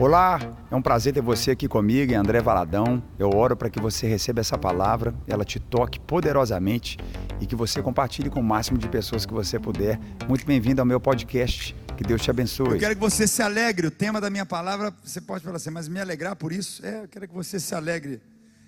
[0.00, 0.38] Olá,
[0.70, 3.02] é um prazer ter você aqui comigo, André Valadão.
[3.18, 6.96] Eu oro para que você receba essa palavra, ela te toque poderosamente
[7.40, 9.98] e que você compartilhe com o máximo de pessoas que você puder.
[10.28, 11.74] Muito bem-vindo ao meu podcast.
[11.96, 12.74] Que Deus te abençoe.
[12.74, 13.88] Eu quero que você se alegre.
[13.88, 16.86] O tema da minha palavra, você pode falar assim, mas me alegrar por isso?
[16.86, 18.22] É, eu quero que você se alegre.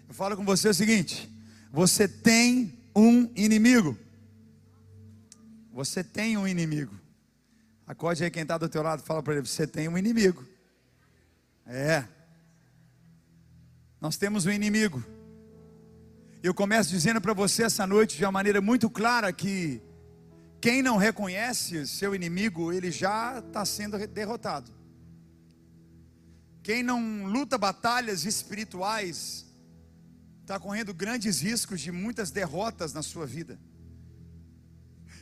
[0.08, 1.32] Eu falo com você o seguinte:
[1.72, 3.96] você tem um inimigo.
[5.72, 6.92] Você tem um inimigo.
[7.86, 10.49] Acorde aí quem está do teu lado, fala para ele: você tem um inimigo.
[11.72, 12.04] É.
[14.00, 15.04] Nós temos um inimigo.
[16.42, 19.80] Eu começo dizendo para você essa noite de uma maneira muito clara que
[20.60, 24.72] quem não reconhece seu inimigo, ele já está sendo derrotado.
[26.60, 29.46] Quem não luta batalhas espirituais,
[30.40, 33.56] está correndo grandes riscos de muitas derrotas na sua vida.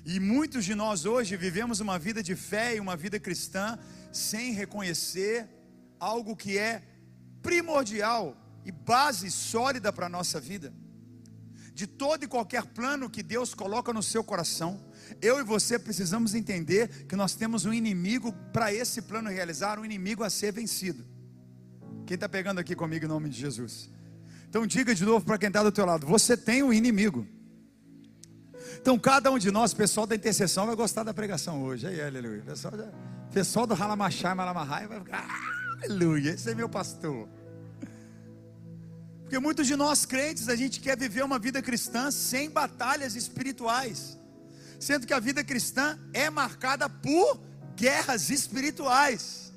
[0.03, 3.78] E muitos de nós hoje vivemos uma vida de fé e uma vida cristã
[4.11, 5.58] sem reconhecer
[6.01, 6.83] algo que é
[7.43, 10.72] primordial e base sólida para a nossa vida.
[11.72, 14.84] De todo e qualquer plano que Deus coloca no seu coração,
[15.22, 19.84] eu e você precisamos entender que nós temos um inimigo para esse plano realizar, um
[19.84, 21.06] inimigo a ser vencido.
[22.05, 23.89] Quem está pegando aqui comigo em nome de Jesus?
[24.48, 27.27] Então diga de novo para quem está do teu lado: você tem um inimigo.
[28.81, 31.87] Então cada um de nós, pessoal da intercessão, vai gostar da pregação hoje.
[31.87, 32.42] Aí, aleluia.
[32.42, 32.75] Pessoal,
[33.33, 35.58] pessoal do Halamachai, Malamahai vai ficar.
[35.83, 37.29] Aleluia, esse é meu pastor.
[39.23, 44.19] Porque muitos de nós crentes, a gente quer viver uma vida cristã sem batalhas espirituais,
[44.81, 47.41] sendo que a vida cristã é marcada por
[47.77, 49.53] guerras espirituais.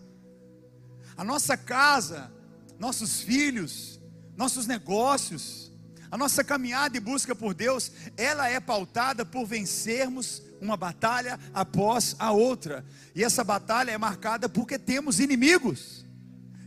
[1.18, 2.32] A nossa casa,
[2.78, 4.00] nossos filhos,
[4.38, 5.72] nossos negócios,
[6.12, 12.16] a nossa caminhada e busca por Deus, ela é pautada por vencermos uma batalha após
[12.20, 12.86] a outra.
[13.16, 16.01] E essa batalha é marcada porque temos inimigos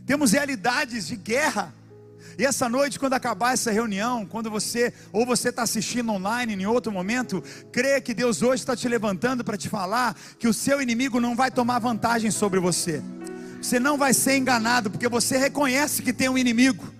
[0.05, 1.73] temos realidades de guerra.
[2.37, 6.65] E essa noite, quando acabar essa reunião, quando você, ou você está assistindo online em
[6.65, 10.81] outro momento, creia que Deus hoje está te levantando para te falar que o seu
[10.81, 13.01] inimigo não vai tomar vantagem sobre você.
[13.61, 16.93] Você não vai ser enganado, porque você reconhece que tem um inimigo.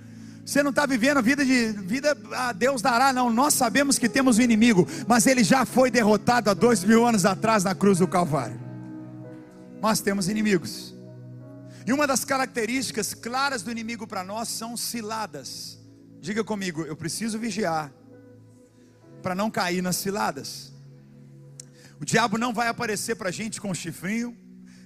[0.46, 3.30] Você não está vivendo a vida de vida, a Deus dará, não.
[3.30, 7.26] Nós sabemos que temos um inimigo, mas ele já foi derrotado há dois mil anos
[7.26, 8.60] atrás na cruz do Calvário.
[9.82, 10.95] Nós temos inimigos.
[11.86, 15.80] E uma das características claras do inimigo para nós são ciladas.
[16.20, 17.94] Diga comigo, eu preciso vigiar
[19.22, 20.74] para não cair nas ciladas.
[22.00, 24.36] O diabo não vai aparecer para a gente com chifrinho,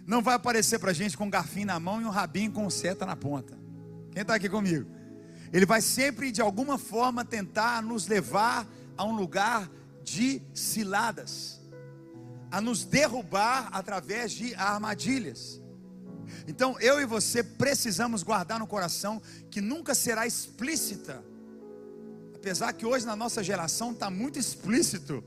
[0.05, 2.69] não vai aparecer para a gente com um garfinho na mão e um rabinho com
[2.69, 3.57] seta na ponta.
[4.11, 4.89] Quem está aqui comigo?
[5.53, 8.67] Ele vai sempre, de alguma forma, tentar nos levar
[8.97, 9.69] a um lugar
[10.03, 11.61] de ciladas,
[12.51, 15.61] a nos derrubar através de armadilhas.
[16.47, 21.23] Então eu e você precisamos guardar no coração que nunca será explícita.
[22.35, 25.23] Apesar que hoje na nossa geração está muito explícito,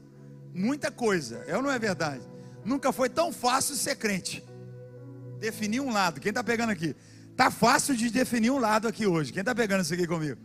[0.54, 2.22] muita coisa, é ou não é verdade?
[2.64, 4.42] Nunca foi tão fácil ser crente.
[5.38, 6.20] Definir um lado.
[6.20, 6.94] Quem está pegando aqui?
[7.36, 9.32] Tá fácil de definir um lado aqui hoje.
[9.32, 10.40] Quem está pegando isso aqui comigo?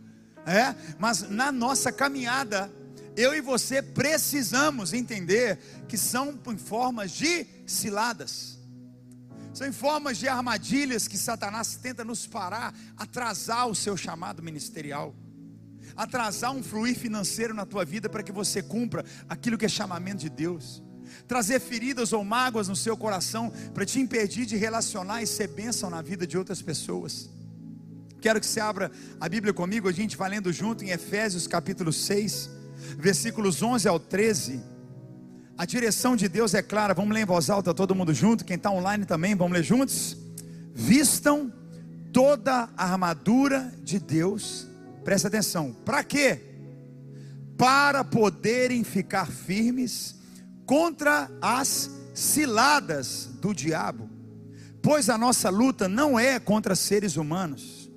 [0.46, 2.70] É, mas na nossa caminhada,
[3.16, 5.58] eu e você precisamos entender
[5.88, 8.57] que são formas de ciladas.
[9.58, 15.12] São formas de armadilhas que Satanás tenta nos parar, atrasar o seu chamado ministerial,
[15.96, 20.20] atrasar um fluir financeiro na tua vida para que você cumpra aquilo que é chamamento
[20.20, 20.80] de Deus,
[21.26, 25.90] trazer feridas ou mágoas no seu coração para te impedir de relacionar e ser bênção
[25.90, 27.28] na vida de outras pessoas.
[28.20, 31.92] Quero que você abra a Bíblia comigo, a gente vai lendo junto em Efésios capítulo
[31.92, 32.48] 6,
[32.96, 34.77] versículos 11 ao 13.
[35.58, 36.94] A direção de Deus é clara.
[36.94, 38.44] Vamos ler em voz alta, todo mundo junto.
[38.44, 40.16] Quem está online também, vamos ler juntos.
[40.72, 41.52] Vistam
[42.12, 44.68] toda a armadura de Deus.
[45.02, 45.72] Presta atenção.
[45.84, 46.40] Para quê?
[47.56, 50.14] Para poderem ficar firmes
[50.64, 54.08] contra as ciladas do diabo.
[54.80, 57.90] Pois a nossa luta não é contra seres humanos,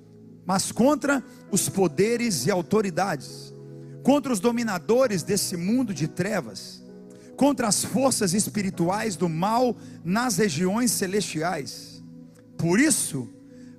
[0.44, 3.54] mas contra os poderes e autoridades,
[4.02, 6.81] contra os dominadores desse mundo de trevas
[7.36, 12.02] contra as forças espirituais do mal nas regiões celestiais.
[12.56, 13.28] Por isso,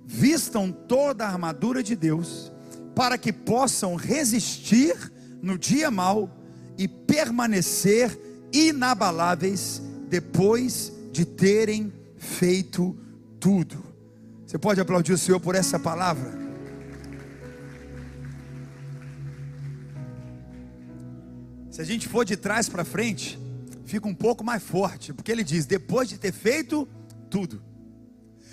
[0.06, 2.52] vistam toda a armadura de Deus,
[2.96, 4.96] para que possam resistir
[5.42, 6.30] no dia mau
[6.78, 8.18] e permanecer
[8.52, 12.96] inabaláveis depois de terem feito
[13.40, 13.84] tudo.
[14.46, 16.44] Você pode aplaudir o Senhor por essa palavra?
[21.72, 23.40] Se a gente for de trás para frente,
[23.86, 26.88] fica um pouco mais forte, porque ele diz: depois de ter feito
[27.30, 27.64] tudo.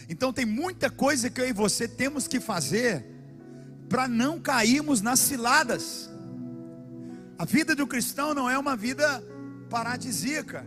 [0.09, 3.05] Então tem muita coisa que eu e você temos que fazer
[3.89, 6.11] para não cairmos nas ciladas.
[7.39, 9.23] A vida do cristão não é uma vida
[9.69, 10.67] paradisíaca,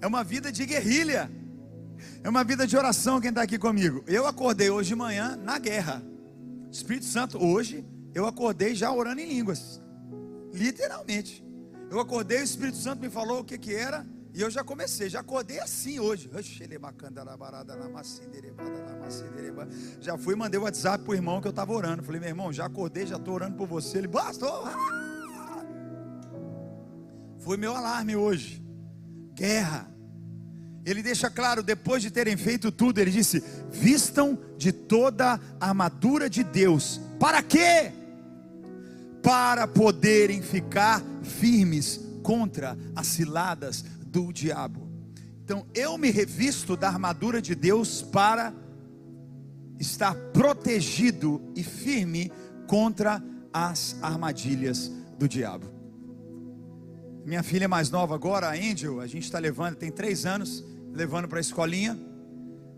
[0.00, 1.30] é uma vida de guerrilha,
[2.22, 3.20] é uma vida de oração.
[3.20, 4.04] Quem está aqui comigo?
[4.06, 6.02] Eu acordei hoje de manhã na guerra.
[6.70, 9.80] Espírito Santo, hoje eu acordei já orando em línguas,
[10.52, 11.44] literalmente.
[11.92, 15.10] Eu acordei, o Espírito Santo me falou o que, que era, e eu já comecei,
[15.10, 16.30] já acordei assim hoje.
[20.00, 22.02] Já fui e mandei o WhatsApp pro irmão que eu estava orando.
[22.02, 23.98] Falei, meu irmão, já acordei, já estou orando por você.
[23.98, 24.46] Ele, basta.
[27.40, 28.64] Foi meu alarme hoje.
[29.34, 29.86] Guerra.
[30.86, 36.30] Ele deixa claro, depois de terem feito tudo, ele disse: vistam de toda a armadura
[36.30, 37.02] de Deus.
[37.20, 37.92] Para quê?
[39.22, 44.88] Para poderem ficar firmes contra as ciladas do diabo.
[45.44, 48.54] Então eu me revisto da armadura de Deus para
[49.78, 52.30] estar protegido e firme
[52.66, 53.22] contra
[53.52, 55.66] as armadilhas do diabo.
[57.24, 61.28] Minha filha mais nova agora, a Angel, a gente está levando, tem três anos, levando
[61.28, 61.98] para a escolinha.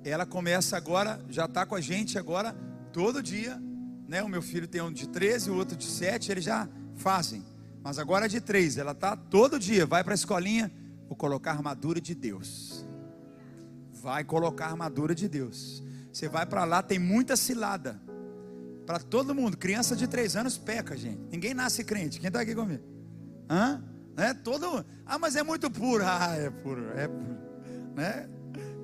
[0.05, 2.55] Ela começa agora, já está com a gente agora,
[2.93, 3.61] todo dia.
[4.07, 4.23] Né?
[4.23, 7.43] O meu filho tem um de 13, o outro de 7, eles já fazem.
[7.85, 10.73] Mas agora é de 3, ela está todo dia, vai para a escolinha
[11.09, 12.85] Vou colocar a armadura de Deus.
[14.03, 15.83] Vai colocar a armadura de Deus.
[16.13, 18.01] Você vai para lá, tem muita cilada.
[18.87, 19.57] Para todo mundo.
[19.57, 21.21] Criança de três anos peca, gente.
[21.31, 22.21] Ninguém nasce crente.
[22.21, 22.83] Quem está aqui comigo?
[23.49, 23.83] Hã?
[24.17, 24.85] É todo.
[25.05, 26.05] Ah, mas é muito puro.
[26.07, 26.91] Ah, é puro.
[26.97, 27.39] É puro.
[27.95, 28.29] Né?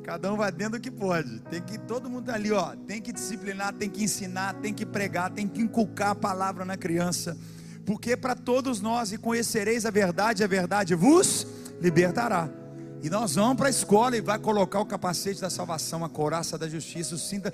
[0.04, 1.40] Cada um vai dentro do que pode.
[1.42, 2.74] Tem que todo mundo tá ali, ó.
[2.74, 6.76] Tem que disciplinar, tem que ensinar, tem que pregar, tem que inculcar a palavra na
[6.76, 7.36] criança.
[7.84, 11.46] Porque para todos nós e conhecereis a verdade, a verdade vos
[11.80, 12.48] libertará.
[13.02, 16.58] E nós vamos para a escola e vai colocar o capacete da salvação, a couraça
[16.58, 17.50] da justiça, o cinto.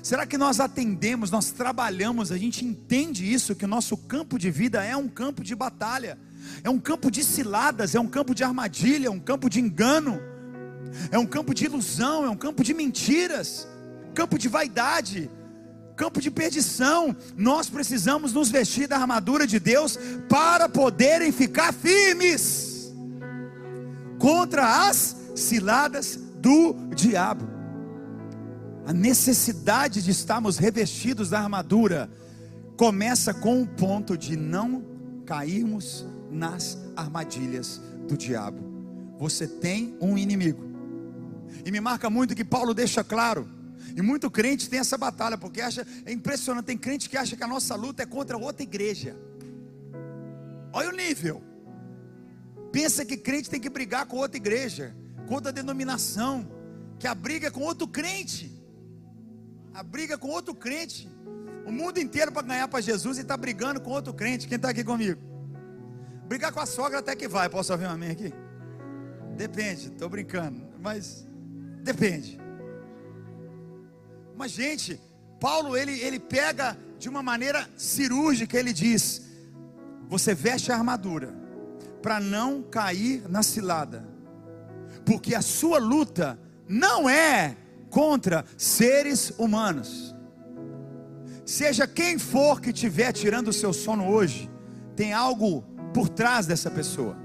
[0.00, 4.48] Será que nós atendemos, nós trabalhamos, a gente entende isso, que o nosso campo de
[4.48, 6.16] vida é um campo de batalha,
[6.62, 10.20] é um campo de ciladas, é um campo de armadilha, é um campo de engano,
[11.10, 13.66] é um campo de ilusão, é um campo de mentiras,
[14.14, 15.28] campo de vaidade,
[15.96, 17.16] campo de perdição.
[17.36, 19.98] Nós precisamos nos vestir da armadura de Deus
[20.28, 22.94] para poderem ficar firmes
[24.18, 27.48] contra as ciladas do diabo.
[28.86, 32.08] A necessidade de estarmos revestidos da armadura
[32.76, 34.84] começa com o ponto de não
[35.24, 38.62] cairmos nas armadilhas do diabo.
[39.18, 40.64] Você tem um inimigo.
[41.64, 43.48] E me marca muito que Paulo deixa claro.
[43.96, 47.44] E muito crente tem essa batalha, porque acha, é impressionante, tem crente que acha que
[47.44, 49.16] a nossa luta é contra outra igreja.
[50.72, 51.42] Olha o nível
[52.76, 54.94] pensa que crente tem que brigar com outra igreja,
[55.26, 56.46] com outra denominação,
[56.98, 58.52] que a briga é com outro crente,
[59.72, 61.10] a briga é com outro crente,
[61.64, 64.46] o mundo inteiro para ganhar para Jesus e está brigando com outro crente.
[64.46, 65.18] Quem está aqui comigo?
[66.28, 67.48] Brigar com a sogra até que vai.
[67.48, 68.30] Posso ouvir um amém aqui?
[69.38, 71.26] Depende, estou brincando, mas
[71.82, 72.38] depende.
[74.36, 75.00] Mas gente,
[75.40, 79.22] Paulo ele, ele pega de uma maneira cirúrgica, ele diz:
[80.08, 81.34] você veste a armadura
[82.02, 84.06] para não cair na cilada,
[85.04, 86.38] porque a sua luta
[86.68, 87.56] não é
[87.90, 90.14] contra seres humanos.
[91.44, 94.50] Seja quem for que estiver tirando o seu sono hoje,
[94.94, 95.62] tem algo
[95.94, 97.16] por trás dessa pessoa.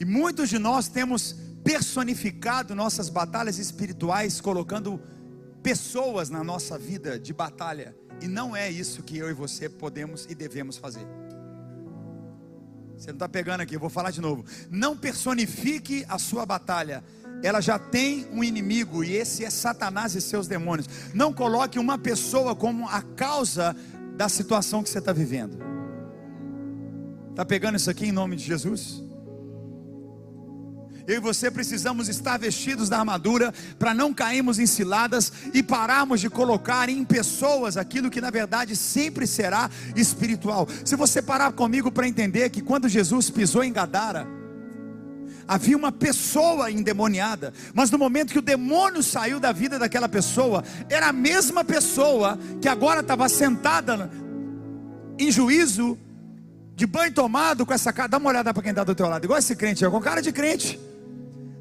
[0.00, 5.00] E muitos de nós temos personificado nossas batalhas espirituais, colocando
[5.64, 7.92] pessoas na nossa vida de batalha.
[8.22, 11.04] E não é isso que eu e você podemos e devemos fazer.
[12.96, 14.44] Você não está pegando aqui, eu vou falar de novo.
[14.70, 17.02] Não personifique a sua batalha.
[17.42, 20.88] Ela já tem um inimigo e esse é Satanás e seus demônios.
[21.12, 23.74] Não coloque uma pessoa como a causa
[24.16, 25.58] da situação que você está vivendo.
[27.30, 29.04] Está pegando isso aqui em nome de Jesus?
[31.06, 36.20] Eu e você precisamos estar vestidos da armadura para não cairmos em ciladas e pararmos
[36.20, 40.66] de colocar em pessoas aquilo que na verdade sempre será espiritual.
[40.84, 44.26] Se você parar comigo para entender que quando Jesus pisou em Gadara,
[45.46, 50.64] havia uma pessoa endemoniada, mas no momento que o demônio saiu da vida daquela pessoa,
[50.88, 54.10] era a mesma pessoa que agora estava sentada
[55.16, 55.96] em juízo,
[56.74, 58.08] de banho tomado com essa cara.
[58.08, 60.32] Dá uma olhada para quem está do teu lado, igual esse crente, com cara de
[60.32, 60.80] crente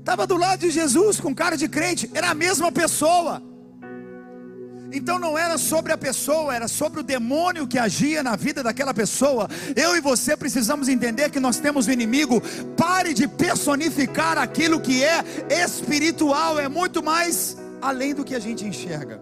[0.05, 3.41] estava do lado de Jesus com cara de crente, era a mesma pessoa.
[4.93, 8.93] Então não era sobre a pessoa, era sobre o demônio que agia na vida daquela
[8.93, 9.49] pessoa.
[9.75, 12.39] Eu e você precisamos entender que nós temos o um inimigo.
[12.77, 18.63] Pare de personificar aquilo que é espiritual, é muito mais além do que a gente
[18.63, 19.19] enxerga.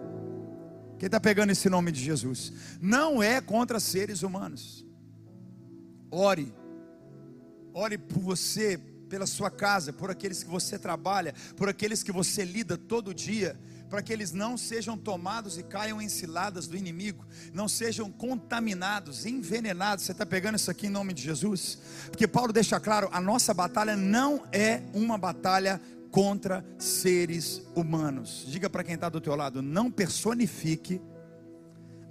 [0.98, 2.52] Quem está pegando esse nome de Jesus?
[2.78, 4.86] Não é contra seres humanos.
[6.10, 6.54] Ore,
[7.72, 8.78] ore por você,
[9.14, 13.56] pela sua casa, por aqueles que você trabalha, por aqueles que você lida todo dia
[13.88, 19.24] para que eles não sejam tomados e caiam em ciladas do inimigo, não sejam contaminados,
[19.24, 20.04] envenenados.
[20.04, 21.78] Você está pegando isso aqui em nome de Jesus?
[22.06, 25.80] Porque Paulo deixa claro: a nossa batalha não é uma batalha
[26.10, 28.44] contra seres humanos.
[28.48, 31.00] Diga para quem está do teu lado: não personifique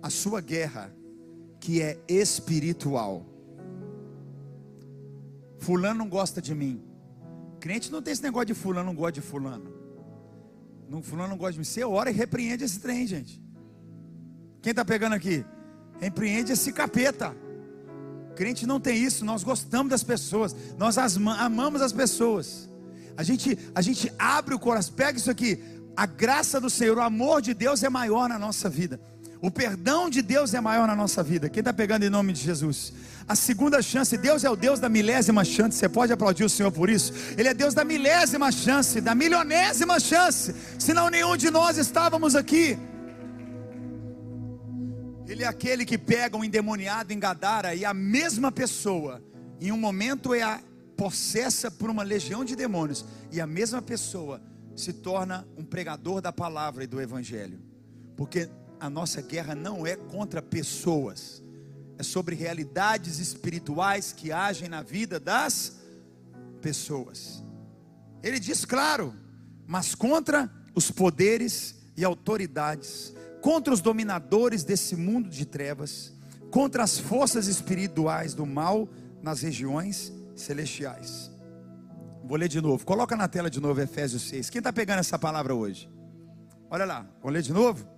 [0.02, 0.90] a sua guerra,
[1.60, 3.26] que é espiritual.
[5.64, 6.93] Fulano não gosta de mim.
[7.64, 9.74] Crente não tem esse negócio de fulano não gosta de fulano.
[10.90, 11.64] Não, fulano não gosta de mim.
[11.64, 13.42] Você ora e repreende esse trem, gente.
[14.62, 15.46] Quem está pegando aqui?
[15.98, 17.34] Repreende esse capeta.
[18.36, 19.24] Crente não tem isso.
[19.24, 20.54] Nós gostamos das pessoas.
[20.78, 22.70] Nós as, amamos as pessoas.
[23.16, 24.94] A gente, a gente abre o coração.
[24.94, 25.58] Pega isso aqui.
[25.96, 29.00] A graça do Senhor, o amor de Deus é maior na nossa vida.
[29.44, 31.50] O perdão de Deus é maior na nossa vida.
[31.50, 32.94] Quem está pegando em nome de Jesus?
[33.28, 35.78] A segunda chance, Deus é o Deus da milésima chance.
[35.78, 37.12] Você pode aplaudir o Senhor por isso?
[37.38, 40.56] Ele é Deus da milésima chance, da milionésima chance.
[40.80, 42.80] Senão nenhum de nós estávamos aqui.
[45.28, 49.22] Ele é aquele que pega um endemoniado em Gadara e a mesma pessoa,
[49.60, 50.62] em um momento é a
[50.96, 54.42] possessa por uma legião de demônios, e a mesma pessoa
[54.74, 57.60] se torna um pregador da palavra e do evangelho.
[58.16, 58.48] Porque
[58.84, 61.42] a nossa guerra não é contra pessoas,
[61.98, 65.78] é sobre realidades espirituais que agem na vida das
[66.62, 67.42] pessoas.
[68.22, 69.16] Ele diz claro,
[69.66, 76.12] mas contra os poderes e autoridades, contra os dominadores desse mundo de trevas,
[76.52, 78.90] contra as forças espirituais do mal
[79.22, 81.32] nas regiões celestiais.
[82.22, 82.86] Vou ler de novo.
[82.86, 84.50] Coloca na tela de novo Efésios 6.
[84.50, 85.90] Quem está pegando essa palavra hoje?
[86.70, 87.08] Olha lá.
[87.22, 87.93] Vou ler de novo.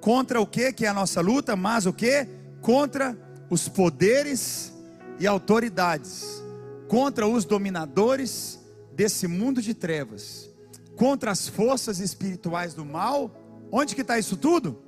[0.00, 1.54] Contra o que que é a nossa luta?
[1.54, 2.26] Mas o que?
[2.60, 3.16] Contra
[3.50, 4.72] os poderes
[5.18, 6.42] e autoridades,
[6.88, 8.58] contra os dominadores
[8.92, 10.48] desse mundo de trevas,
[10.96, 13.30] contra as forças espirituais do mal.
[13.72, 14.82] Onde que está isso tudo?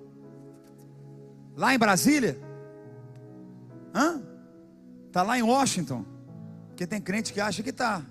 [1.56, 2.38] Lá em Brasília?
[3.94, 4.22] Hã?
[5.06, 6.04] Está lá em Washington.
[6.68, 8.02] Porque tem crente que acha que está.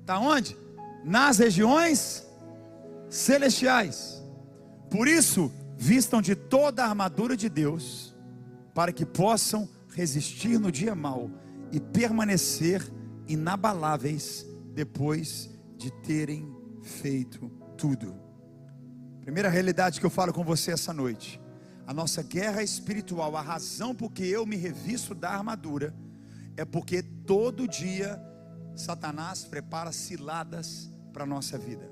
[0.00, 0.56] Está onde?
[1.04, 2.26] Nas regiões
[3.10, 4.22] celestiais.
[4.90, 8.14] Por isso, vistam de toda a armadura de Deus,
[8.74, 11.30] para que possam resistir no dia mau
[11.70, 12.82] e permanecer
[13.26, 16.52] inabaláveis depois de terem
[16.82, 18.14] feito tudo.
[19.20, 21.40] Primeira realidade que eu falo com você essa noite.
[21.86, 25.94] A nossa guerra espiritual, a razão por que eu me revisto da armadura,
[26.56, 28.20] é porque todo dia
[28.74, 31.90] Satanás prepara ciladas para a nossa vida.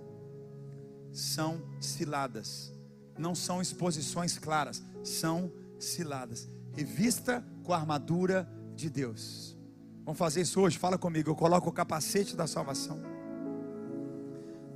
[1.13, 2.73] São ciladas
[3.19, 6.49] não são exposições claras, são ciladas.
[6.73, 9.57] Revista com a armadura de Deus.
[10.05, 10.79] Vamos fazer isso hoje?
[10.79, 11.31] Fala comigo.
[11.31, 12.99] Eu coloco o capacete da salvação,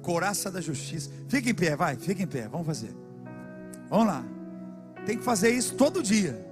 [0.02, 1.11] coraça da justiça.
[1.28, 2.49] Fica em pé, vai, fica em pé.
[2.49, 2.95] Vamos fazer.
[3.88, 4.25] Vamos lá.
[5.05, 6.45] Tem que fazer isso todo dia.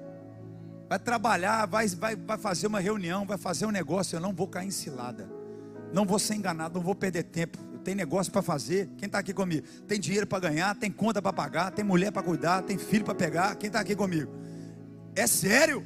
[0.89, 4.17] Vai trabalhar, vai, vai, vai fazer uma reunião, vai fazer um negócio.
[4.17, 5.29] Eu não vou cair em cilada.
[5.93, 8.89] Não vou ser enganado, não vou perder tempo tem negócio para fazer.
[8.97, 9.67] Quem está aqui comigo?
[9.87, 13.15] Tem dinheiro para ganhar, tem conta para pagar, tem mulher para cuidar, tem filho para
[13.15, 13.55] pegar.
[13.57, 14.33] Quem está aqui comigo?
[15.15, 15.85] É sério?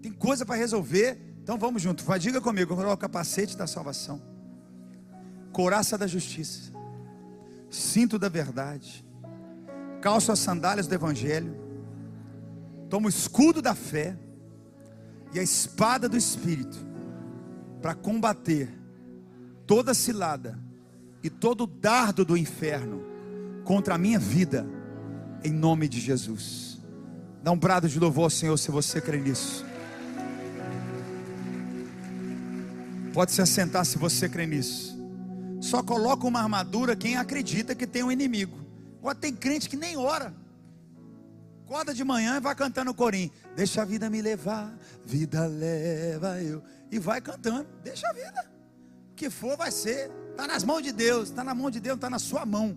[0.00, 1.20] Tem coisa para resolver.
[1.42, 2.04] Então vamos junto.
[2.18, 2.74] Diga comigo.
[2.74, 4.20] Coloca o capacete da salvação,
[5.52, 6.72] coraça da justiça,
[7.70, 9.04] cinto da verdade,
[10.00, 11.54] calço as sandálias do evangelho,
[12.88, 14.16] toma o escudo da fé
[15.34, 16.78] e a espada do espírito
[17.80, 18.68] para combater
[19.66, 20.58] toda cilada
[21.22, 23.02] e todo dardo do inferno
[23.64, 24.66] contra a minha vida,
[25.44, 26.80] em nome de Jesus.
[27.42, 29.64] Dá um brado de louvor ao Senhor se você crê nisso.
[33.12, 34.98] Pode se assentar se você crê nisso.
[35.60, 38.58] Só coloca uma armadura quem acredita que tem um inimigo.
[38.98, 40.34] Agora tem crente que nem ora.
[41.64, 43.30] Acorda de manhã e vai cantando o corim.
[43.54, 46.62] Deixa a vida me levar, vida leva eu.
[46.90, 47.66] E vai cantando.
[47.82, 48.51] Deixa a vida.
[49.16, 50.10] Que for vai ser.
[50.30, 52.76] Está nas mãos de Deus, está na mão de Deus, está na sua mão.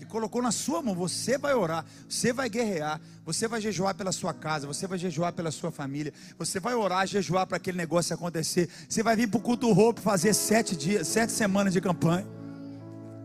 [0.00, 0.94] E colocou na sua mão.
[0.94, 5.32] Você vai orar, você vai guerrear, você vai jejuar pela sua casa, você vai jejuar
[5.32, 8.68] pela sua família, você vai orar, jejuar para aquele negócio acontecer.
[8.88, 12.26] Você vai vir para o culto roupa fazer sete dias, sete semanas de campanha.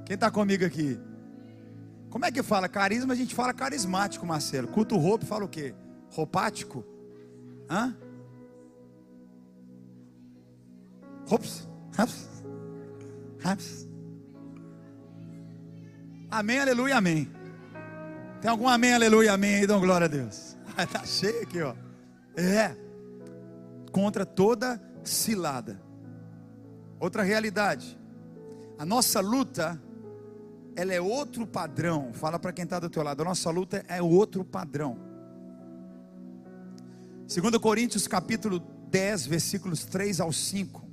[0.06, 1.00] Quem está comigo aqui?
[2.10, 3.14] Como é que fala carisma?
[3.14, 4.70] A gente fala carismático, Marcelo.
[4.70, 5.76] Culto roupa fala o quê?
[6.10, 6.86] Roupático?
[7.70, 7.94] Hã?
[11.30, 12.30] Hops, hops,
[13.44, 13.88] hops.
[16.30, 17.32] Amém, aleluia, amém.
[18.42, 19.68] Tem algum amém, aleluia, amém aí?
[19.68, 20.56] Dão glória a Deus.
[20.78, 21.74] Está cheio aqui, ó.
[22.36, 22.76] É.
[23.92, 25.82] Contra toda cilada.
[27.00, 27.98] Outra realidade.
[28.78, 29.82] A nossa luta,
[30.76, 32.12] ela é outro padrão.
[32.14, 33.22] Fala para quem está do teu lado.
[33.22, 35.00] A nossa luta é outro padrão.
[37.28, 38.60] 2 Coríntios capítulo
[38.90, 40.85] 10, versículos 3 ao 5.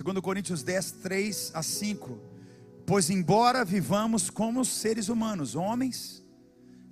[0.00, 2.18] 2 Coríntios 10, 3 a 5.
[2.86, 6.24] Pois embora vivamos como seres humanos, homens,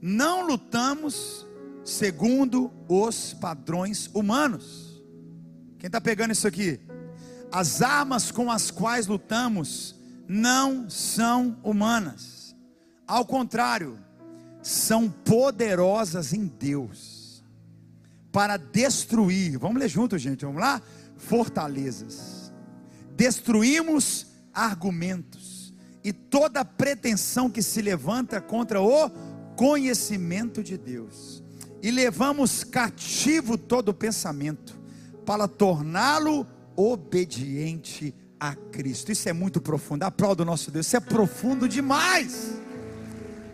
[0.02, 1.47] não lutamos
[1.83, 5.02] segundo os padrões humanos.
[5.78, 6.78] Quem está pegando isso aqui?
[7.50, 9.95] As armas com as quais lutamos
[10.28, 12.54] não são humanas.
[13.07, 13.99] Ao contrário,
[14.62, 17.42] são poderosas em Deus
[18.30, 19.59] para destruir.
[19.59, 20.45] Vamos ler junto, gente.
[20.45, 20.83] Vamos lá?
[21.16, 22.39] Fortalezas.
[23.21, 29.11] Destruímos argumentos e toda pretensão que se levanta contra o
[29.57, 31.43] conhecimento de Deus.
[31.83, 34.81] E levamos cativo todo pensamento
[35.27, 39.12] para torná-lo obediente a Cristo.
[39.12, 40.05] Isso é muito profundo.
[40.05, 40.87] Aplauda o nosso Deus.
[40.87, 42.55] Isso é profundo demais.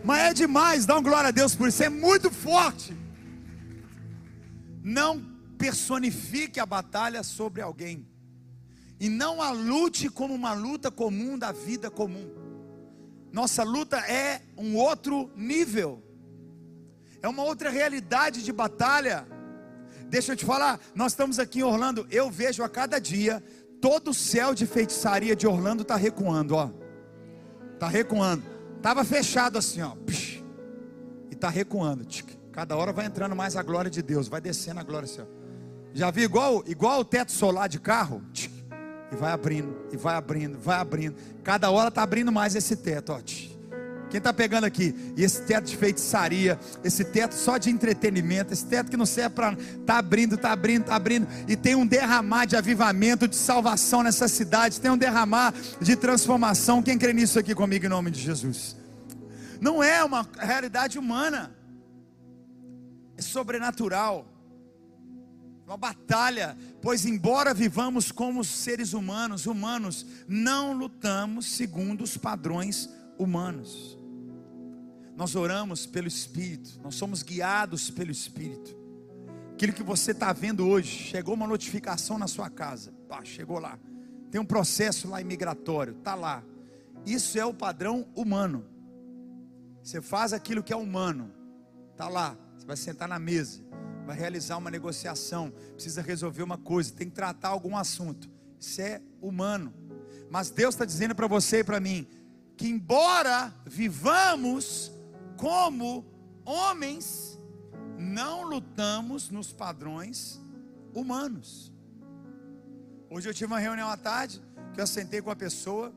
[0.01, 0.85] Mas é demais.
[0.85, 1.83] Dá uma glória a Deus por isso.
[1.83, 2.95] É muito forte.
[4.81, 5.21] Não
[5.57, 8.07] personifique a batalha sobre alguém.
[8.99, 12.29] E não a lute como uma luta comum da vida comum.
[13.31, 16.01] Nossa luta é um outro nível.
[17.21, 19.27] É uma outra realidade de batalha.
[20.09, 23.43] Deixa eu te falar, nós estamos aqui em Orlando, eu vejo a cada dia
[23.81, 26.71] todo o céu de feitiçaria de Orlando está recuando, ó.
[27.73, 28.43] Está recuando.
[28.81, 29.95] Tava fechado assim, ó.
[31.29, 32.05] E está recuando.
[32.51, 35.25] Cada hora vai entrando mais a glória de Deus, vai descendo a glória assim, ó.
[35.93, 38.23] Já vi igual igual o teto solar de carro?
[39.11, 41.15] E vai abrindo, e vai abrindo, vai abrindo.
[41.43, 43.21] Cada hora está abrindo mais esse teto, ó.
[44.09, 44.95] Quem está pegando aqui?
[45.17, 49.35] E esse teto de feitiçaria, esse teto só de entretenimento, esse teto que não serve
[49.35, 49.53] para.
[49.53, 51.27] Está abrindo, está abrindo, está abrindo.
[51.47, 54.79] E tem um derramar de avivamento, de salvação nessa cidade.
[54.79, 56.81] Tem um derramar de transformação.
[56.81, 58.77] Quem crê nisso aqui comigo em nome de Jesus?
[59.59, 61.51] Não é uma realidade humana,
[63.17, 64.25] é sobrenatural.
[65.67, 73.97] Uma batalha, pois embora vivamos como seres humanos, humanos, não lutamos segundo os padrões humanos
[75.17, 78.77] nós oramos pelo Espírito, nós somos guiados pelo Espírito.
[79.53, 83.79] Aquilo que você está vendo hoje, chegou uma notificação na sua casa, pá, chegou lá.
[84.29, 86.43] Tem um processo lá imigratório, está lá.
[87.03, 88.63] Isso é o padrão humano.
[89.81, 91.31] Você faz aquilo que é humano,
[91.93, 92.37] está lá.
[92.55, 93.63] Você vai sentar na mesa,
[94.07, 98.29] vai realizar uma negociação, precisa resolver uma coisa, tem que tratar algum assunto.
[98.57, 99.73] Isso é humano.
[100.31, 102.07] Mas Deus está dizendo para você e para mim
[102.55, 104.91] que, embora vivamos
[105.35, 106.05] como
[106.45, 107.37] homens,
[107.99, 110.41] não lutamos nos padrões
[110.93, 111.71] humanos.
[113.09, 114.41] Hoje eu tive uma reunião à tarde,
[114.73, 115.93] que eu sentei com a pessoa,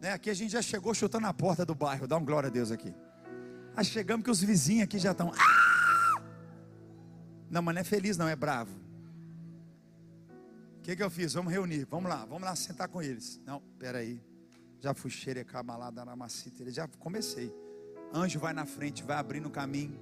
[0.00, 0.12] né?
[0.12, 2.70] Aqui a gente já chegou chutando a porta do bairro, dá um glória a Deus
[2.70, 2.92] aqui.
[3.76, 5.30] Aí chegamos que os vizinhos aqui já estão.
[5.36, 5.59] Ah!
[7.50, 8.70] Não, mas não é feliz, não, é bravo.
[10.78, 11.34] O que, que eu fiz?
[11.34, 13.40] Vamos reunir, vamos lá, vamos lá sentar com eles.
[13.44, 14.22] Não, peraí.
[14.78, 17.52] Já fui xerecamalada na macita, já comecei.
[18.14, 20.00] Anjo vai na frente, vai abrindo o caminho,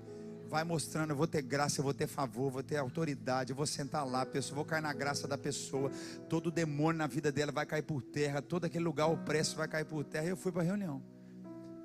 [0.48, 3.66] vai mostrando, eu vou ter graça, eu vou ter favor, vou ter autoridade, eu vou
[3.66, 5.90] sentar lá, pessoa, vou cair na graça da pessoa,
[6.28, 9.84] todo demônio na vida dela vai cair por terra, todo aquele lugar opresso vai cair
[9.84, 10.26] por terra.
[10.26, 11.02] E eu fui para a reunião.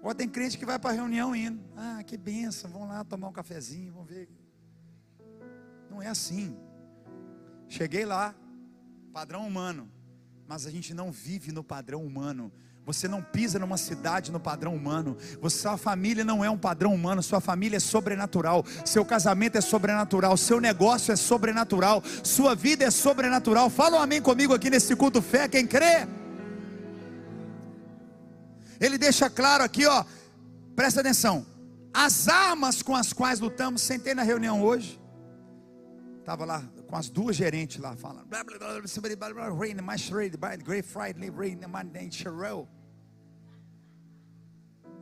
[0.04, 1.64] Ou tem crente que vai para a reunião indo.
[1.76, 4.30] Ah, que benção, vamos lá tomar um cafezinho, vamos ver.
[5.94, 6.58] Não é assim.
[7.70, 8.34] Cheguei lá,
[9.14, 9.88] padrão humano,
[10.48, 12.52] mas a gente não vive no padrão humano.
[12.84, 15.16] Você não pisa numa cidade no padrão humano.
[15.52, 17.22] sua família não é um padrão humano.
[17.22, 18.66] Sua família é sobrenatural.
[18.84, 20.36] Seu casamento é sobrenatural.
[20.36, 22.04] Seu negócio é sobrenatural.
[22.24, 23.70] Sua vida é sobrenatural.
[23.70, 25.48] Fala um amém comigo aqui nesse culto fé.
[25.48, 26.08] Quem crê?
[28.82, 30.04] Ele deixa claro aqui, ó.
[30.76, 31.46] Presta atenção.
[31.94, 33.82] As armas com as quais lutamos.
[33.82, 35.03] Sentei na reunião hoje.
[36.24, 38.30] Estava lá com as duas gerentes lá falando.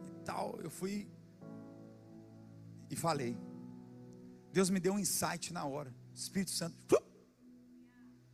[0.03, 1.07] E tal, eu fui
[2.89, 3.38] e falei.
[4.51, 5.93] Deus me deu um insight na hora.
[6.12, 6.75] Espírito Santo.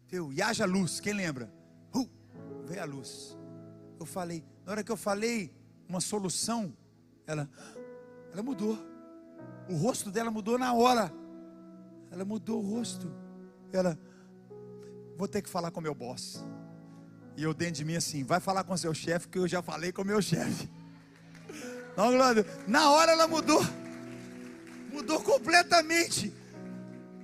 [0.08, 0.32] Viu?
[0.32, 1.52] E haja luz, quem lembra?
[2.66, 3.38] veio a luz.
[4.00, 5.54] Eu falei, na hora que eu falei
[5.90, 6.74] uma solução,
[7.26, 7.50] Ela,
[8.32, 8.78] ela mudou.
[9.70, 11.12] O rosto dela mudou na hora.
[12.12, 13.12] Ela mudou o rosto.
[13.72, 13.98] Ela,
[15.18, 16.44] vou ter que falar com meu boss.
[17.36, 19.92] E eu dentro de mim assim, vai falar com seu chefe, que eu já falei
[19.92, 20.70] com meu chefe.
[21.96, 22.46] Não, Glória.
[22.68, 23.62] Na hora ela mudou.
[24.92, 26.34] Mudou completamente.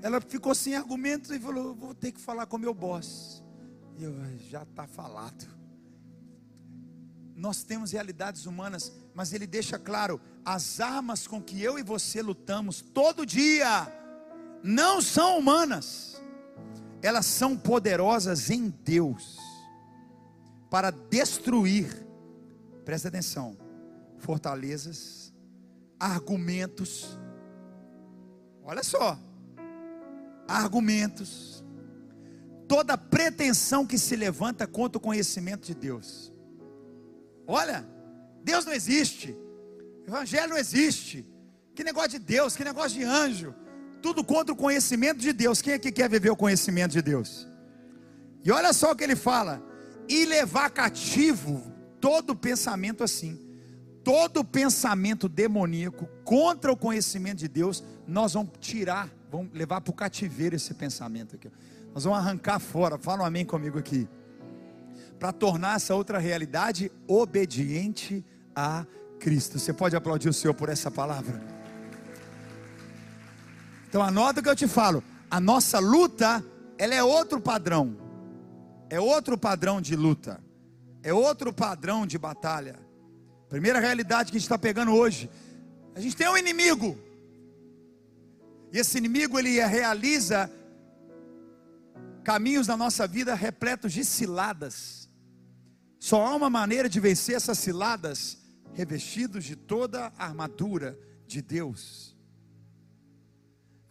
[0.02, 3.44] Ela ficou sem argumentos e falou: vou ter que falar com meu boss.
[3.98, 4.14] E eu,
[4.50, 5.48] já está falado.
[7.36, 12.22] Nós temos realidades humanas, mas ele deixa claro: as armas com que eu e você
[12.22, 14.03] lutamos todo dia
[14.64, 16.22] não são humanas,
[17.02, 19.38] elas são poderosas em Deus
[20.70, 22.08] para destruir,
[22.86, 23.58] presta atenção,
[24.18, 25.34] fortalezas,
[26.00, 27.20] argumentos,
[28.64, 29.20] olha só,
[30.48, 31.64] argumentos,
[32.68, 36.34] toda pretensão que se levanta contra o conhecimento de Deus.
[37.46, 37.86] Olha,
[38.44, 39.36] Deus não existe,
[40.08, 41.26] Evangelho não existe.
[41.76, 43.56] Que negócio de Deus, que negócio de anjo.
[44.04, 45.62] Tudo contra o conhecimento de Deus.
[45.62, 47.48] Quem é que quer viver o conhecimento de Deus?
[48.44, 49.64] E olha só o que ele fala:
[50.10, 53.40] e levar cativo todo pensamento assim.
[54.04, 59.96] Todo pensamento demoníaco contra o conhecimento de Deus, nós vamos tirar, vamos levar para o
[59.96, 61.50] cativeiro esse pensamento aqui.
[61.94, 62.98] Nós vamos arrancar fora.
[62.98, 64.06] Fala um amém comigo aqui.
[65.18, 68.86] Para tornar essa outra realidade obediente a
[69.18, 69.58] Cristo.
[69.58, 71.63] Você pode aplaudir o Senhor por essa palavra?
[73.94, 75.04] Então anota o que eu te falo.
[75.30, 76.44] A nossa luta,
[76.80, 77.96] ela é outro padrão.
[78.90, 80.44] É outro padrão de luta.
[81.04, 82.80] É outro padrão de batalha.
[83.48, 85.30] Primeira realidade que a gente está pegando hoje.
[85.94, 86.98] A gente tem um inimigo.
[88.72, 90.50] E esse inimigo ele realiza
[92.24, 95.08] caminhos na nossa vida repletos de ciladas.
[96.00, 98.40] Só há uma maneira de vencer essas ciladas
[98.74, 102.13] revestidos de toda a armadura de Deus.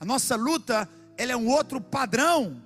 [0.03, 2.61] A nossa luta, ela é um outro padrão.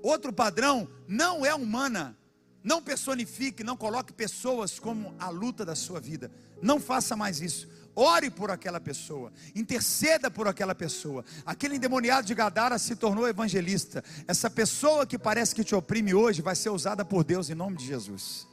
[0.00, 2.16] Outro padrão não é humana.
[2.62, 6.30] Não personifique, não coloque pessoas como a luta da sua vida.
[6.62, 7.68] Não faça mais isso.
[7.96, 11.24] Ore por aquela pessoa, interceda por aquela pessoa.
[11.44, 14.04] Aquele endemoniado de Gadara se tornou evangelista.
[14.28, 17.76] Essa pessoa que parece que te oprime hoje vai ser usada por Deus em nome
[17.76, 18.46] de Jesus.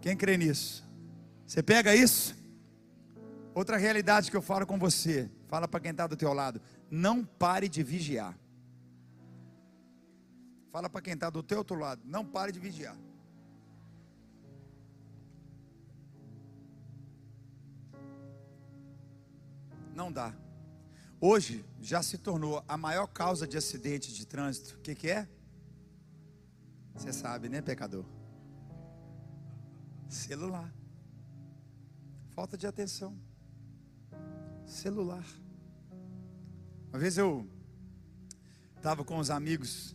[0.00, 0.82] Quem crê nisso?
[1.46, 2.34] Você pega isso?
[3.54, 7.24] Outra realidade que eu falo com você, fala para quem está do teu lado, não
[7.24, 8.38] pare de vigiar.
[10.70, 12.96] Fala para quem está do teu outro lado, não pare de vigiar.
[19.92, 20.32] Não dá.
[21.20, 24.76] Hoje já se tornou a maior causa de acidente de trânsito.
[24.76, 25.28] O que, que é?
[26.94, 28.04] Você sabe, né, pecador?
[30.08, 30.72] Celular.
[32.30, 33.18] Falta de atenção.
[34.64, 35.26] Celular.
[36.92, 37.48] Uma vez eu
[38.76, 39.94] estava com os amigos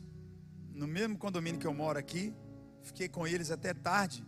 [0.73, 2.34] no mesmo condomínio que eu moro aqui,
[2.84, 4.25] fiquei com eles até tarde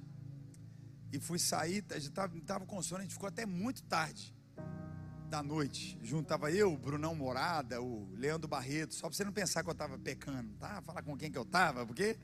[1.10, 4.36] e fui sair, estava com sono, a gente ficou até muito tarde
[5.30, 5.98] da noite.
[6.04, 9.72] Juntava eu, o Brunão Morada, o Leandro Barreto, só para você não pensar que eu
[9.72, 10.82] estava pecando, tá?
[10.82, 12.18] Falar com quem que eu estava, porque,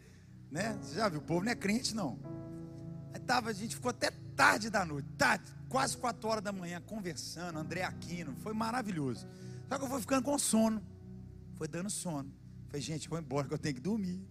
[0.52, 0.78] né?
[0.82, 2.20] Você já viu, o povo não é crente não.
[3.14, 6.82] Aí tava, a gente ficou até tarde da noite, tarde, quase quatro horas da manhã,
[6.82, 9.26] conversando, André Aquino, foi maravilhoso.
[9.68, 10.82] Só que eu fui ficando com sono,
[11.56, 12.32] foi dando sono.
[12.68, 14.26] Falei, gente, vou embora que eu tenho que dormir.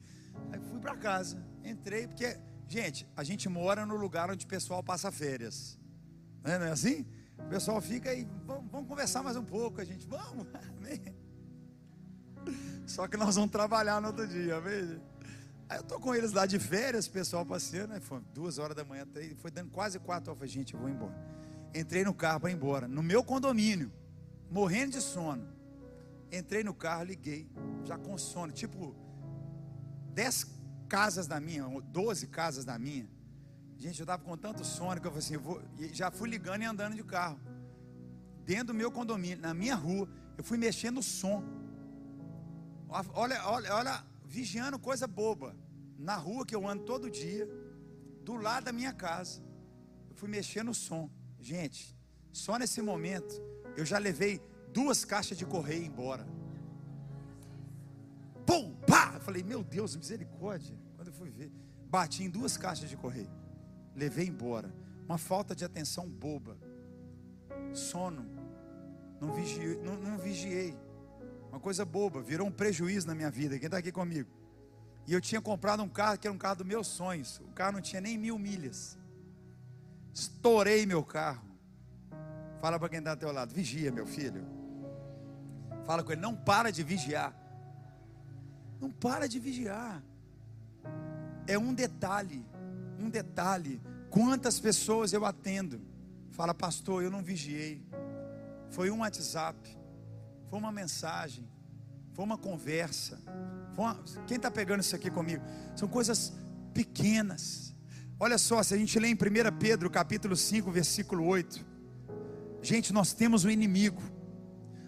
[0.51, 4.83] Aí fui para casa, entrei, porque, gente, a gente mora no lugar onde o pessoal
[4.83, 5.79] passa férias.
[6.43, 7.07] Não é, não é assim?
[7.39, 10.47] O pessoal fica aí, vamos, vamos conversar mais um pouco, a gente, vamos,
[12.87, 15.01] Só que nós vamos trabalhar no outro dia, veja.
[15.69, 18.85] Aí eu tô com eles lá de férias, pessoal passeando, aí foi duas horas da
[18.85, 20.39] manhã, foi dando quase quatro horas.
[20.39, 21.15] Falei, gente, eu vou embora.
[21.75, 23.91] Entrei no carro para ir embora, no meu condomínio,
[24.53, 25.49] morrendo de sono.
[26.31, 27.51] Entrei no carro, liguei,
[27.85, 28.95] já com sono, tipo,
[30.13, 30.47] dez
[30.89, 31.65] casas da minha,
[31.99, 33.09] doze casas da minha.
[33.79, 35.61] Gente, eu estava com tanto sono que eu falei assim, eu vou,
[35.93, 37.41] já fui ligando e andando de carro.
[38.45, 41.43] Dentro do meu condomínio, na minha rua, eu fui mexendo o som.
[43.15, 45.57] Olha, olha, olha vigiando coisa boba.
[45.99, 47.49] Na rua que eu ando todo dia,
[48.23, 49.43] do lado da minha casa.
[50.11, 51.11] Eu fui mexendo o som.
[51.41, 51.97] Gente,
[52.33, 54.41] só nesse momento eu já levei
[54.73, 56.27] duas caixas de correio embora.
[58.47, 59.13] Pum, pá!
[59.15, 60.77] Eu falei, meu Deus, misericórdia.
[60.97, 61.53] Quando eu fui ver,
[61.89, 63.31] bati em duas caixas de correio.
[63.95, 64.73] Levei embora.
[65.05, 66.57] Uma falta de atenção boba.
[67.73, 68.27] Sono.
[69.21, 69.79] Não vigiei.
[69.79, 70.77] Não, não vigiei.
[71.51, 73.59] Uma coisa boba, virou um prejuízo na minha vida.
[73.59, 74.31] Quem está aqui comigo?
[75.07, 77.41] E eu tinha comprado um carro que era um carro dos meus sonhos.
[77.41, 78.97] O carro não tinha nem mil milhas.
[80.15, 81.52] Estourei meu carro.
[82.63, 84.47] Fala para quem está ao teu lado, vigia, meu filho.
[85.85, 87.35] Fala com ele, não para de vigiar.
[88.81, 90.01] Não para de vigiar.
[91.49, 92.47] É um detalhe,
[93.01, 93.83] um detalhe.
[94.11, 95.81] Quantas pessoas eu atendo?
[96.31, 97.85] Fala, pastor, eu não vigiei.
[98.71, 99.59] Foi um WhatsApp,
[100.49, 101.45] foi uma mensagem,
[102.13, 103.21] foi uma conversa.
[103.75, 104.01] Foi uma...
[104.29, 105.43] Quem está pegando isso aqui comigo?
[105.75, 106.33] São coisas
[106.73, 107.75] pequenas.
[108.21, 109.19] Olha só, se a gente lê em 1
[109.59, 111.72] Pedro capítulo 5, versículo 8.
[112.63, 114.01] Gente, nós temos um inimigo.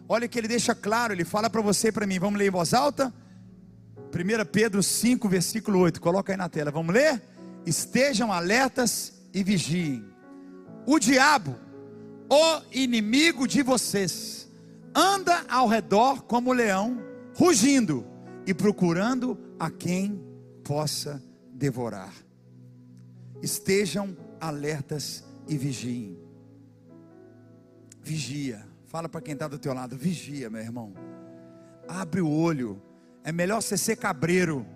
[0.09, 2.19] Olha que ele deixa claro, ele fala para você e para mim.
[2.19, 3.13] Vamos ler em voz alta?
[4.15, 6.01] 1 Pedro 5, versículo 8.
[6.01, 6.71] Coloca aí na tela.
[6.71, 7.21] Vamos ler?
[7.67, 10.05] Estejam alertas e vigiem.
[10.87, 11.57] O diabo,
[12.31, 14.49] o inimigo de vocês,
[14.95, 17.03] anda ao redor como leão,
[17.35, 18.07] rugindo
[18.47, 20.23] e procurando a quem
[20.63, 21.21] possa
[21.53, 22.13] devorar.
[23.43, 26.25] Estejam alertas e vigiem.
[28.05, 28.65] Vigia.
[28.85, 30.93] Fala para quem está do teu lado, vigia, meu irmão.
[31.89, 32.81] Abre o olho.
[33.25, 34.67] É melhor você ser cabreiro.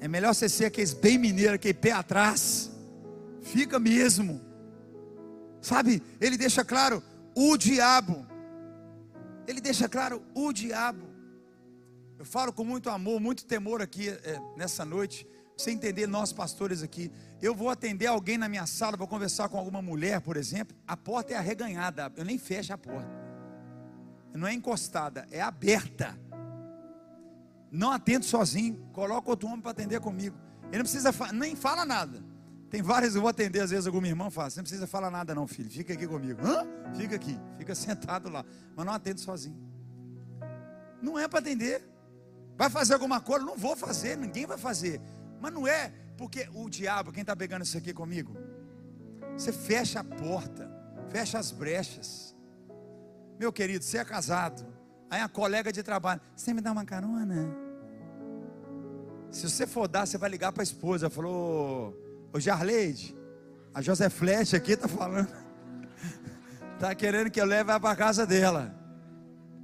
[0.00, 2.72] É melhor você ser aqueles bem mineiro, aquele pé atrás.
[3.42, 4.40] Fica mesmo.
[5.60, 6.02] Sabe?
[6.18, 7.02] Ele deixa claro
[7.36, 8.26] o diabo.
[9.46, 11.06] Ele deixa claro o diabo.
[12.18, 15.26] Eu falo com muito amor, muito temor aqui é, nessa noite.
[15.56, 17.10] Você entender, nós pastores aqui.
[17.40, 20.76] Eu vou atender alguém na minha sala, vou conversar com alguma mulher, por exemplo.
[20.86, 23.10] A porta é arreganhada, eu nem fecho a porta.
[24.34, 26.18] Não é encostada, é aberta.
[27.70, 30.36] Não atendo sozinho, coloca outro homem para atender comigo.
[30.68, 32.22] Ele não precisa, nem fala nada.
[32.70, 35.34] Tem várias, eu vou atender, às vezes alguma irmã fala, você não precisa falar nada
[35.34, 36.40] não, filho, fica aqui comigo.
[36.42, 36.66] Hã?
[36.94, 38.44] Fica aqui, fica sentado lá.
[38.74, 39.56] Mas não atendo sozinho.
[41.02, 41.86] Não é para atender.
[42.56, 43.44] Vai fazer alguma coisa?
[43.44, 45.00] Não vou fazer, ninguém vai fazer.
[45.42, 48.36] Mas não é porque o diabo, quem está pegando isso aqui comigo?
[49.36, 50.70] Você fecha a porta,
[51.10, 52.32] fecha as brechas.
[53.40, 54.64] Meu querido, você é casado.
[55.10, 57.52] Aí a colega de trabalho, você me dá uma carona?
[59.32, 61.10] Se você for dar, você vai ligar para a esposa.
[61.10, 61.92] Falou,
[62.32, 63.16] ô Jarleide,
[63.74, 65.34] a José Flecha aqui está falando.
[66.74, 68.72] Está querendo que eu leve ela para casa dela.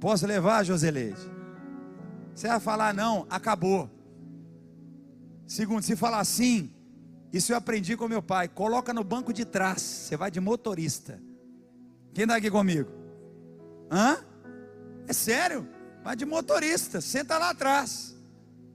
[0.01, 1.21] Posso levar, Joseleide?
[2.35, 3.89] Você vai falar não, acabou.
[5.49, 6.71] Segundo, se falar assim,
[7.33, 8.47] isso eu aprendi com meu pai.
[8.47, 9.81] Coloca no banco de trás.
[9.81, 11.19] Você vai de motorista.
[12.13, 12.87] Quem está aqui comigo?
[13.89, 14.23] Hã?
[15.07, 15.67] É sério?
[16.03, 17.01] Vai de motorista.
[17.01, 18.15] Senta lá atrás.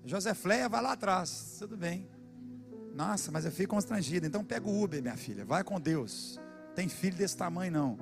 [0.05, 1.55] José Fleia vai lá atrás.
[1.61, 2.09] Tudo bem.
[2.93, 4.27] Nossa, mas eu fico constrangido.
[4.27, 5.45] Então pega o Uber, minha filha.
[5.45, 6.41] Vai com Deus.
[6.75, 7.99] Tem filho desse tamanho não.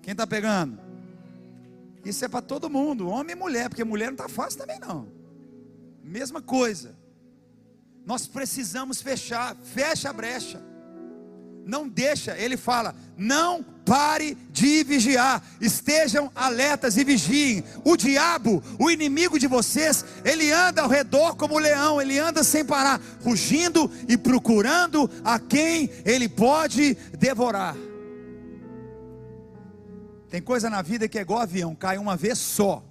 [0.00, 0.78] Quem está pegando?
[2.04, 5.08] Isso é para todo mundo, homem e mulher, porque mulher não está fácil também não.
[6.04, 6.99] Mesma coisa.
[8.04, 10.60] Nós precisamos fechar, fecha a brecha.
[11.66, 17.62] Não deixa, ele fala, não pare de vigiar, estejam alertas e vigiem.
[17.84, 22.64] O diabo, o inimigo de vocês, ele anda ao redor como leão, ele anda sem
[22.64, 27.76] parar, rugindo e procurando a quem ele pode devorar.
[30.28, 32.82] Tem coisa na vida que é igual avião, cai uma vez só.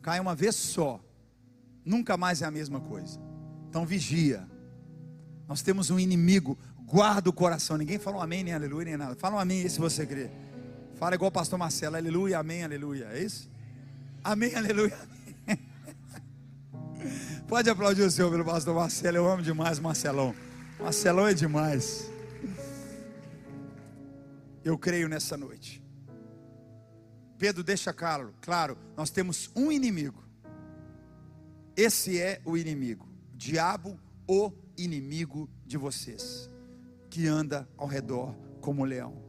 [0.00, 1.00] Cai uma vez só
[1.84, 3.20] nunca mais é a mesma coisa.
[3.68, 4.46] Então vigia.
[5.48, 7.76] Nós temos um inimigo, guarda o coração.
[7.76, 9.14] Ninguém falou amém, nem aleluia, nem nada.
[9.14, 10.30] Fala um amém se você crê.
[10.94, 13.08] Fala igual o pastor Marcelo, aleluia, amém, aleluia.
[13.12, 13.50] É isso?
[14.22, 14.96] Amém, aleluia.
[17.48, 19.16] Pode aplaudir o Senhor pelo pastor Marcelo.
[19.16, 20.34] Eu amo demais Marcelão.
[20.78, 22.10] Marcelão é demais.
[24.64, 25.82] Eu creio nessa noite.
[27.36, 30.21] Pedro deixa claro, claro, nós temos um inimigo.
[31.76, 36.50] Esse é o inimigo, diabo, o inimigo de vocês,
[37.08, 39.22] que anda ao redor como um leão.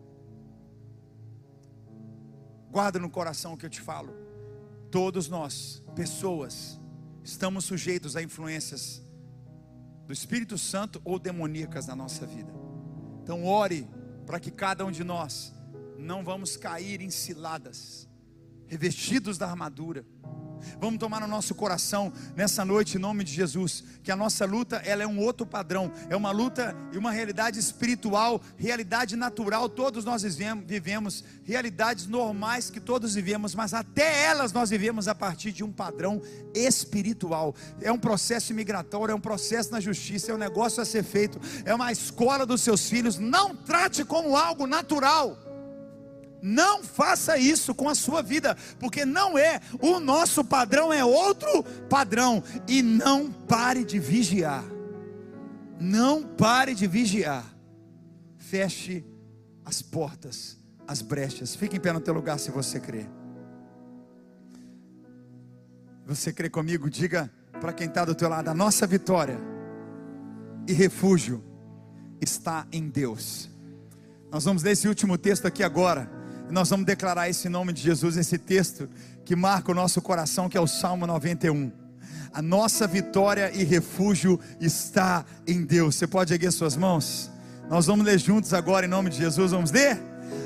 [2.70, 4.14] Guarda no coração o que eu te falo.
[4.92, 6.80] Todos nós, pessoas,
[7.24, 9.02] estamos sujeitos a influências
[10.06, 12.52] do Espírito Santo ou demoníacas na nossa vida.
[13.22, 13.88] Então ore
[14.26, 15.54] para que cada um de nós
[15.98, 18.10] não vamos cair em ciladas,
[18.68, 20.06] revestidos da armadura
[20.80, 24.78] Vamos tomar no nosso coração nessa noite, em nome de Jesus, que a nossa luta
[24.78, 30.04] ela é um outro padrão, é uma luta e uma realidade espiritual, realidade natural, todos
[30.06, 30.24] nós
[30.66, 35.72] vivemos, realidades normais que todos vivemos, mas até elas nós vivemos a partir de um
[35.72, 36.22] padrão
[36.54, 37.56] espiritual.
[37.82, 41.40] É um processo migratório, é um processo na justiça, é um negócio a ser feito,
[41.66, 43.18] é uma escola dos seus filhos.
[43.18, 45.43] Não trate como algo natural.
[46.46, 51.64] Não faça isso com a sua vida, porque não é, o nosso padrão é outro
[51.90, 52.44] padrão.
[52.68, 54.66] E não pare de vigiar.
[55.80, 57.46] Não pare de vigiar.
[58.38, 59.06] Feche
[59.64, 61.56] as portas as brechas.
[61.56, 63.06] Fique em pé no teu lugar se você crê.
[66.06, 66.90] Você crê comigo?
[66.90, 69.40] Diga para quem está do teu lado: a nossa vitória
[70.68, 71.44] e refúgio
[72.22, 73.50] está em Deus.
[74.32, 76.23] Nós vamos ler esse último texto aqui agora.
[76.54, 78.88] Nós vamos declarar esse nome de Jesus, esse texto
[79.26, 81.72] que marca o nosso coração, que é o Salmo 91.
[82.32, 85.96] A nossa vitória e refúgio está em Deus.
[85.96, 87.32] Você pode erguer suas mãos?
[87.68, 89.50] Nós vamos ler juntos agora em nome de Jesus.
[89.50, 90.00] Vamos ler?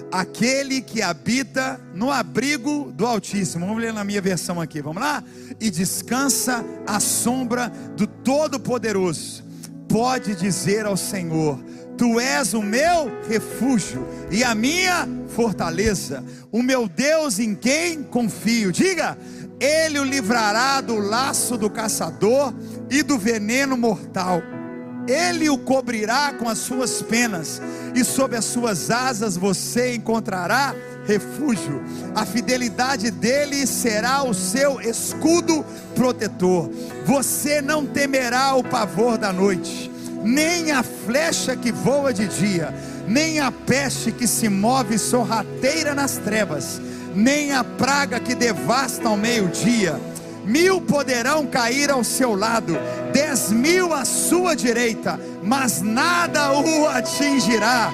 [0.10, 3.66] Aquele que habita no abrigo do Altíssimo.
[3.66, 4.82] Vamos ler na minha versão aqui.
[4.82, 5.22] Vamos lá?
[5.60, 7.68] E descansa à sombra
[7.98, 9.44] do Todo-Poderoso.
[9.90, 11.62] Pode dizer ao Senhor:
[11.98, 18.72] Tu és o meu refúgio e a minha fortaleza, o meu Deus em quem confio.
[18.72, 19.16] Diga:
[19.60, 22.52] Ele o livrará do laço do caçador
[22.90, 24.42] e do veneno mortal.
[25.08, 27.62] Ele o cobrirá com as suas penas,
[27.94, 30.74] e sob as suas asas você encontrará
[31.06, 31.84] refúgio.
[32.16, 36.72] A fidelidade dele será o seu escudo protetor.
[37.06, 39.92] Você não temerá o pavor da noite
[40.24, 42.74] nem a flecha que voa de dia,
[43.08, 46.82] nem a peste que se move sorrateira nas trevas,
[47.16, 50.00] nem a praga que devasta ao meio-dia.
[50.46, 52.78] Mil poderão cair ao seu lado,
[53.14, 57.92] dez mil à sua direita, mas nada o atingirá.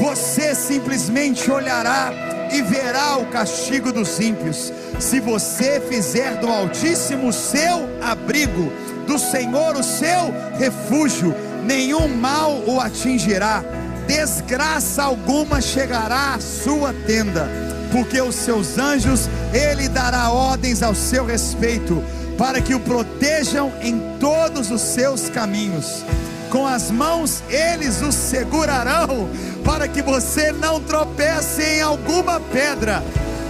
[0.00, 2.12] Você simplesmente olhará
[2.52, 4.72] e verá o castigo dos ímpios.
[5.00, 8.72] Se você fizer do Altíssimo seu abrigo,
[9.06, 13.64] do Senhor o seu refúgio, nenhum mal o atingirá,
[14.06, 17.48] desgraça alguma chegará à sua tenda,
[17.92, 22.02] porque os seus anjos ele dará ordens ao seu respeito,
[22.38, 26.04] para que o protejam em todos os seus caminhos.
[26.50, 29.28] Com as mãos eles o segurarão,
[29.64, 33.02] para que você não tropece em alguma pedra.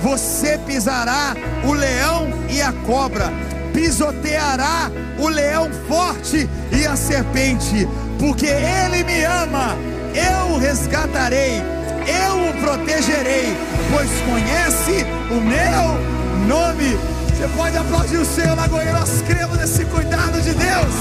[0.03, 3.33] Você pisará o leão e a cobra,
[3.73, 7.89] pisoteará o leão forte e a serpente
[8.19, 9.77] porque Ele me ama,
[10.17, 11.63] eu o resgatarei,
[12.07, 13.55] eu o protegerei,
[13.93, 16.99] pois conhece o meu nome.
[17.29, 20.95] Você pode aplaudir o Senhor, Lagoinha, nós cremos nesse cuidado de Deus.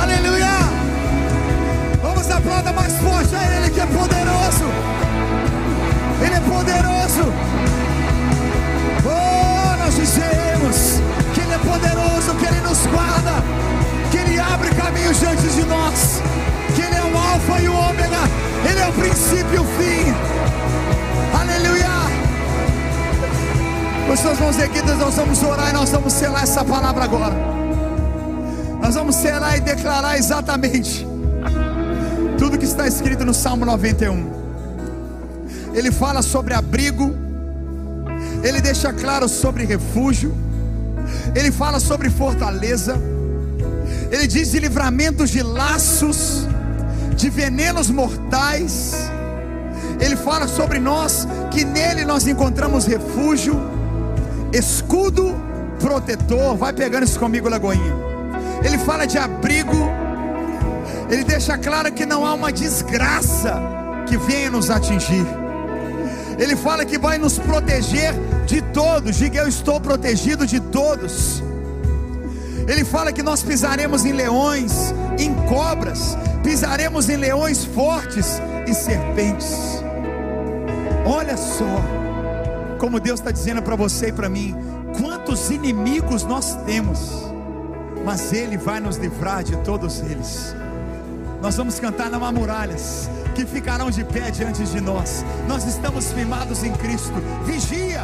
[0.00, 0.46] Aleluia!
[2.00, 4.64] Vamos aplaudir mais forte a Ele que é poderoso.
[6.24, 7.32] Ele é poderoso.
[9.04, 11.02] Oh, nós dizemos
[11.34, 13.42] que Ele é poderoso, que Ele nos guarda
[14.58, 16.20] abre caminhos diante de nós,
[16.74, 18.18] que Ele é o Alfa e o Ômega,
[18.68, 20.12] Ele é o princípio e o fim.
[21.32, 21.88] Aleluia!
[24.06, 27.36] Com suas mãos erguidas, nós vamos orar e nós vamos selar essa palavra agora.
[28.82, 31.06] Nós vamos selar e declarar exatamente
[32.36, 34.38] tudo que está escrito no Salmo 91.
[35.72, 37.14] Ele fala sobre abrigo,
[38.42, 40.36] ele deixa claro sobre refúgio,
[41.34, 43.00] ele fala sobre fortaleza
[44.10, 46.46] ele diz de livramentos de laços,
[47.14, 48.94] de venenos mortais.
[50.00, 53.60] Ele fala sobre nós que nele nós encontramos refúgio,
[54.52, 55.36] escudo
[55.78, 56.56] protetor.
[56.56, 57.94] Vai pegando isso comigo, Lagoinha.
[58.64, 59.76] Ele fala de abrigo.
[61.10, 63.60] Ele deixa claro que não há uma desgraça
[64.06, 65.26] que venha nos atingir.
[66.38, 68.14] Ele fala que vai nos proteger
[68.46, 69.16] de todos.
[69.16, 71.42] Diga, eu estou protegido de todos.
[72.68, 79.82] Ele fala que nós pisaremos em leões, em cobras, pisaremos em leões fortes e serpentes.
[81.06, 81.82] Olha só,
[82.78, 84.54] como Deus está dizendo para você e para mim:
[85.00, 87.10] quantos inimigos nós temos,
[88.04, 90.54] mas Ele vai nos livrar de todos eles.
[91.40, 95.24] Nós vamos cantar na muralhas que ficarão de pé diante de nós.
[95.46, 97.14] Nós estamos firmados em Cristo.
[97.44, 98.02] Vigia,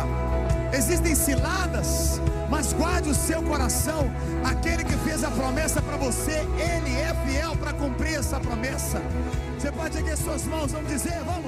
[0.75, 4.11] existem ciladas, mas guarde o seu coração.
[4.45, 9.01] Aquele que fez a promessa para você, ele é fiel para cumprir essa promessa.
[9.59, 11.44] Você pode erguer suas mãos, vamos dizer, vamos.